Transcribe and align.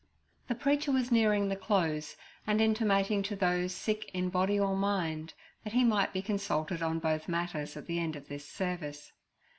The 0.47 0.55
preacher 0.55 0.91
was 0.91 1.11
nearing 1.11 1.49
the 1.49 1.55
close, 1.55 2.17
and 2.47 2.59
intimating 2.59 3.21
to 3.21 3.35
those 3.35 3.71
sick 3.71 4.09
in 4.15 4.29
body 4.29 4.59
or 4.59 4.75
mind 4.75 5.35
that 5.63 5.73
he 5.73 5.83
might 5.83 6.11
be 6.11 6.23
consulted 6.23 6.81
on 6.81 6.97
both 6.97 7.27
matters 7.29 7.77
at 7.77 7.85
the 7.85 7.99
end 7.99 8.15
of 8.15 8.27
this 8.27 8.47
service. 8.47 9.11